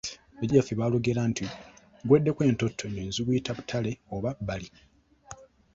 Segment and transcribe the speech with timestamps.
[0.37, 1.45] Bajjajjaffe baalugera nti
[2.05, 4.67] "Guweddeko entonto enyonyi ziguyita ttale oba bbali".